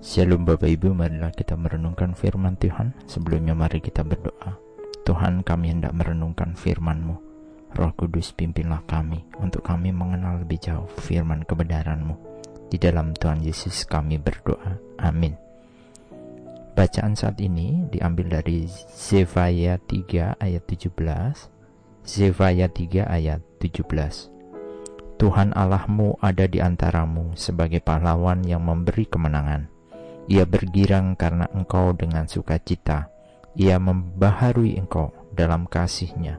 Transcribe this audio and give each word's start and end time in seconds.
Shalom 0.00 0.48
Bapak 0.48 0.64
Ibu, 0.64 0.96
marilah 0.96 1.28
kita 1.28 1.60
merenungkan 1.60 2.16
firman 2.16 2.56
Tuhan. 2.56 2.96
Sebelumnya 3.04 3.52
mari 3.52 3.84
kita 3.84 4.00
berdoa. 4.00 4.56
Tuhan 5.04 5.44
kami 5.44 5.76
hendak 5.76 5.92
merenungkan 5.92 6.56
firman-Mu. 6.56 7.20
Roh 7.76 7.92
Kudus 7.92 8.32
pimpinlah 8.32 8.80
kami 8.88 9.20
untuk 9.44 9.60
kami 9.60 9.92
mengenal 9.92 10.40
lebih 10.40 10.56
jauh 10.56 10.88
firman 11.04 11.44
kebenaran-Mu. 11.44 12.16
Di 12.72 12.80
dalam 12.80 13.12
Tuhan 13.12 13.44
Yesus 13.44 13.84
kami 13.84 14.16
berdoa. 14.16 14.80
Amin. 15.04 15.36
Bacaan 16.72 17.12
saat 17.12 17.36
ini 17.36 17.84
diambil 17.92 18.40
dari 18.40 18.72
Zefaya 18.72 19.76
3 19.76 20.40
ayat 20.40 20.64
17. 20.64 20.96
Zefaya 22.08 22.72
3 22.72 23.04
ayat 23.04 23.44
17. 23.60 23.84
Tuhan 25.20 25.52
Allahmu 25.52 26.16
ada 26.24 26.48
di 26.48 26.56
antaramu 26.56 27.36
sebagai 27.36 27.84
pahlawan 27.84 28.40
yang 28.48 28.64
memberi 28.64 29.04
kemenangan 29.04 29.79
ia 30.30 30.46
bergirang 30.46 31.18
karena 31.18 31.50
engkau 31.50 31.90
dengan 31.90 32.30
sukacita. 32.30 33.10
Ia 33.58 33.82
membaharui 33.82 34.78
engkau 34.78 35.10
dalam 35.34 35.66
kasihnya. 35.66 36.38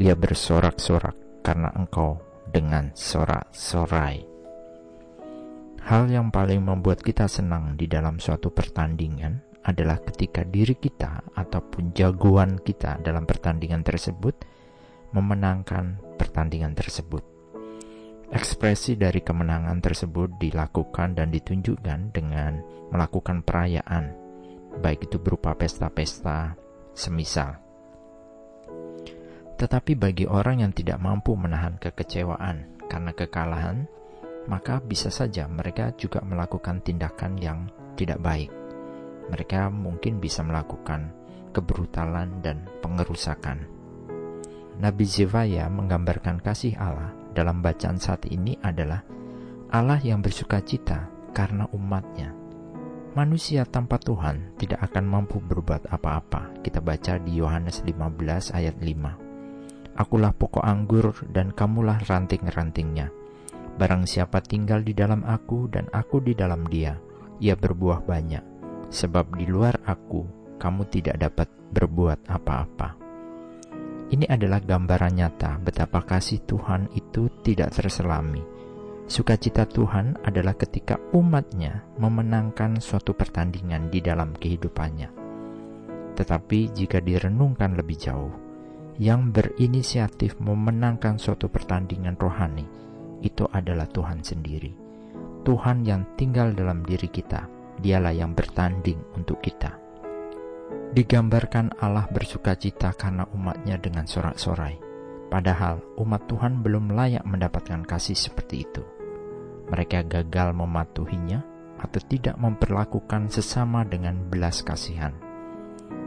Ia 0.00 0.16
bersorak-sorak 0.16 1.44
karena 1.44 1.68
engkau 1.76 2.16
dengan 2.48 2.96
sorak-sorai. 2.96 4.24
Hal 5.84 6.08
yang 6.08 6.32
paling 6.32 6.64
membuat 6.64 7.04
kita 7.04 7.28
senang 7.28 7.76
di 7.76 7.84
dalam 7.84 8.16
suatu 8.16 8.48
pertandingan 8.48 9.60
adalah 9.68 10.00
ketika 10.00 10.40
diri 10.40 10.72
kita 10.72 11.20
ataupun 11.36 11.92
jagoan 11.92 12.56
kita 12.64 12.96
dalam 13.04 13.28
pertandingan 13.28 13.84
tersebut 13.84 14.34
memenangkan 15.12 16.00
pertandingan 16.16 16.72
tersebut. 16.72 17.22
Ekspresi 18.26 18.98
dari 18.98 19.22
kemenangan 19.22 19.78
tersebut 19.78 20.34
dilakukan 20.42 21.14
dan 21.14 21.30
ditunjukkan 21.30 22.10
dengan 22.10 22.58
melakukan 22.90 23.46
perayaan, 23.46 24.10
baik 24.82 25.06
itu 25.06 25.22
berupa 25.22 25.54
pesta-pesta, 25.54 26.58
semisal. 26.90 27.54
Tetapi 29.54 29.94
bagi 29.94 30.26
orang 30.26 30.66
yang 30.66 30.72
tidak 30.74 30.98
mampu 30.98 31.38
menahan 31.38 31.78
kekecewaan 31.78 32.82
karena 32.90 33.14
kekalahan, 33.14 33.86
maka 34.50 34.82
bisa 34.82 35.06
saja 35.06 35.46
mereka 35.46 35.94
juga 35.94 36.18
melakukan 36.26 36.82
tindakan 36.82 37.38
yang 37.38 37.70
tidak 37.94 38.18
baik. 38.18 38.50
Mereka 39.30 39.70
mungkin 39.70 40.18
bisa 40.18 40.42
melakukan 40.42 41.14
kebrutalan 41.54 42.42
dan 42.42 42.66
pengerusakan. 42.82 43.70
Nabi 44.82 45.04
Zevaya 45.06 45.70
menggambarkan 45.70 46.42
kasih 46.42 46.74
Allah 46.74 47.25
dalam 47.36 47.60
bacaan 47.60 48.00
saat 48.00 48.24
ini 48.32 48.56
adalah 48.64 49.04
Allah 49.68 50.00
yang 50.00 50.24
bersuka 50.24 50.64
cita 50.64 51.12
karena 51.36 51.68
umatnya. 51.76 52.32
Manusia 53.12 53.68
tanpa 53.68 54.00
Tuhan 54.00 54.56
tidak 54.56 54.92
akan 54.92 55.04
mampu 55.04 55.40
berbuat 55.40 55.92
apa-apa. 55.92 56.64
Kita 56.64 56.80
baca 56.80 57.20
di 57.20 57.36
Yohanes 57.36 57.84
15 57.84 58.56
ayat 58.56 58.76
5. 58.80 59.96
Akulah 59.96 60.32
pokok 60.36 60.64
anggur 60.64 61.12
dan 61.32 61.52
kamulah 61.52 62.00
ranting-rantingnya. 62.04 63.08
Barang 63.76 64.08
siapa 64.08 64.44
tinggal 64.44 64.84
di 64.84 64.92
dalam 64.92 65.24
aku 65.24 65.68
dan 65.68 65.88
aku 65.92 66.20
di 66.24 66.36
dalam 66.36 66.64
dia, 66.68 66.96
ia 67.40 67.56
berbuah 67.56 68.04
banyak. 68.04 68.44
Sebab 68.92 69.36
di 69.36 69.48
luar 69.48 69.80
aku, 69.88 70.24
kamu 70.60 70.88
tidak 70.92 71.16
dapat 71.20 71.48
berbuat 71.72 72.28
apa-apa. 72.28 73.05
Ini 74.06 74.30
adalah 74.30 74.62
gambaran 74.62 75.18
nyata 75.18 75.58
betapa 75.58 75.98
kasih 76.06 76.46
Tuhan 76.46 76.86
itu 76.94 77.26
tidak 77.42 77.74
terselami. 77.74 78.38
Sukacita 79.06 79.66
Tuhan 79.66 80.18
adalah 80.22 80.54
ketika 80.54 80.98
umatnya 81.14 81.82
memenangkan 81.98 82.78
suatu 82.78 83.14
pertandingan 83.14 83.90
di 83.90 83.98
dalam 84.02 84.34
kehidupannya. 84.34 85.10
Tetapi 86.14 86.74
jika 86.74 87.02
direnungkan 87.02 87.74
lebih 87.74 87.98
jauh, 87.98 88.34
yang 89.02 89.30
berinisiatif 89.34 90.38
memenangkan 90.38 91.18
suatu 91.18 91.50
pertandingan 91.50 92.16
rohani 92.16 92.66
itu 93.22 93.44
adalah 93.50 93.90
Tuhan 93.90 94.22
sendiri. 94.22 94.72
Tuhan 95.46 95.86
yang 95.86 96.02
tinggal 96.18 96.54
dalam 96.54 96.82
diri 96.82 97.06
kita, 97.06 97.46
dialah 97.78 98.10
yang 98.10 98.34
bertanding 98.34 98.98
untuk 99.14 99.38
kita. 99.38 99.85
Digambarkan 100.96 101.76
Allah 101.76 102.08
bersuka 102.08 102.56
cita 102.56 102.88
karena 102.96 103.28
umatnya 103.36 103.76
dengan 103.76 104.08
sorak-sorai. 104.08 104.80
Padahal 105.28 105.84
umat 106.00 106.24
Tuhan 106.24 106.64
belum 106.64 106.96
layak 106.96 107.20
mendapatkan 107.28 107.84
kasih 107.84 108.16
seperti 108.16 108.64
itu. 108.64 108.80
Mereka 109.68 110.08
gagal 110.08 110.56
mematuhinya 110.56 111.44
atau 111.76 112.00
tidak 112.00 112.40
memperlakukan 112.40 113.28
sesama 113.28 113.84
dengan 113.84 114.24
belas 114.24 114.64
kasihan. 114.64 115.12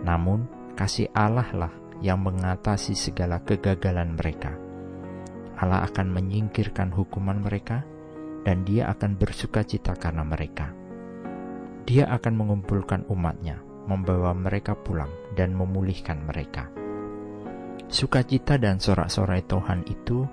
Namun, 0.02 0.50
kasih 0.74 1.14
Allah 1.14 1.54
lah 1.54 1.74
yang 2.02 2.26
mengatasi 2.26 2.98
segala 2.98 3.46
kegagalan 3.46 4.18
mereka. 4.18 4.58
Allah 5.62 5.86
akan 5.86 6.10
menyingkirkan 6.10 6.90
hukuman 6.98 7.38
mereka 7.38 7.86
dan 8.42 8.66
dia 8.66 8.90
akan 8.90 9.22
bersuka 9.22 9.62
cita 9.62 9.94
karena 9.94 10.26
mereka. 10.26 10.74
Dia 11.86 12.10
akan 12.10 12.34
mengumpulkan 12.34 13.06
umatnya 13.06 13.69
membawa 13.90 14.38
mereka 14.38 14.78
pulang 14.78 15.10
dan 15.34 15.58
memulihkan 15.58 16.22
mereka. 16.22 16.70
Sukacita 17.90 18.62
dan 18.62 18.78
sorak-sorai 18.78 19.42
Tuhan 19.50 19.82
itu 19.90 20.30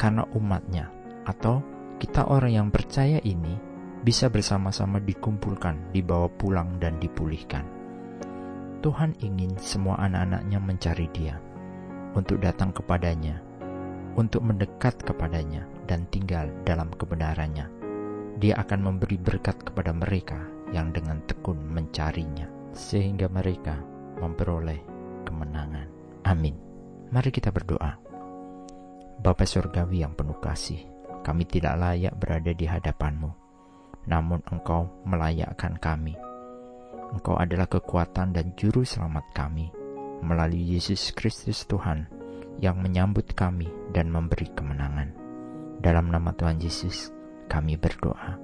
karena 0.00 0.24
umatnya 0.32 0.88
atau 1.28 1.60
kita 2.00 2.24
orang 2.32 2.52
yang 2.56 2.68
percaya 2.72 3.20
ini 3.20 3.60
bisa 4.00 4.32
bersama-sama 4.32 5.04
dikumpulkan, 5.04 5.92
dibawa 5.92 6.32
pulang 6.32 6.80
dan 6.80 6.96
dipulihkan. 6.96 7.64
Tuhan 8.80 9.16
ingin 9.20 9.56
semua 9.60 10.00
anak-anaknya 10.00 10.58
mencari 10.60 11.08
dia, 11.12 11.40
untuk 12.12 12.40
datang 12.40 12.72
kepadanya, 12.72 13.40
untuk 14.16 14.44
mendekat 14.44 15.00
kepadanya 15.04 15.64
dan 15.88 16.04
tinggal 16.12 16.52
dalam 16.68 16.92
kebenarannya. 16.92 17.68
Dia 18.40 18.60
akan 18.60 18.80
memberi 18.80 19.16
berkat 19.16 19.64
kepada 19.64 19.92
mereka 19.96 20.40
yang 20.72 20.92
dengan 20.92 21.24
tekun 21.24 21.64
mencarinya 21.64 22.63
sehingga 22.74 23.30
mereka 23.30 23.78
memperoleh 24.18 24.82
kemenangan. 25.24 25.88
Amin. 26.26 26.58
Mari 27.14 27.30
kita 27.30 27.54
berdoa. 27.54 27.94
Bapa 29.22 29.46
Surgawi 29.46 30.02
yang 30.02 30.12
penuh 30.12 30.36
kasih, 30.42 30.82
kami 31.22 31.46
tidak 31.48 31.78
layak 31.78 32.12
berada 32.18 32.52
di 32.52 32.66
hadapanmu, 32.66 33.30
namun 34.10 34.42
Engkau 34.50 34.90
melayakkan 35.06 35.78
kami. 35.78 36.18
Engkau 37.14 37.38
adalah 37.38 37.70
kekuatan 37.70 38.34
dan 38.34 38.52
juru 38.58 38.82
selamat 38.82 39.24
kami, 39.32 39.70
melalui 40.20 40.76
Yesus 40.76 41.14
Kristus 41.14 41.62
Tuhan, 41.64 42.10
yang 42.58 42.82
menyambut 42.82 43.32
kami 43.32 43.70
dan 43.94 44.10
memberi 44.10 44.50
kemenangan. 44.52 45.14
Dalam 45.78 46.10
nama 46.10 46.34
Tuhan 46.34 46.58
Yesus, 46.58 47.14
kami 47.46 47.78
berdoa. 47.78 48.36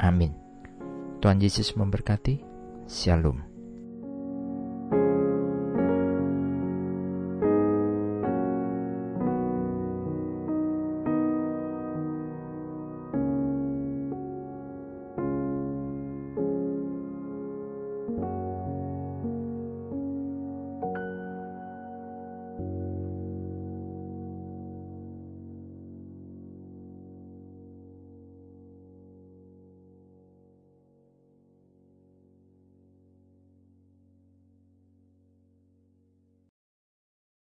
Amin. 0.00 0.32
Tuhan 1.20 1.38
Yesus 1.40 1.76
memberkati. 1.76 2.40
Shalom. 2.84 3.53